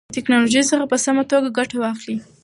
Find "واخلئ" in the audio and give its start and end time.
1.81-2.17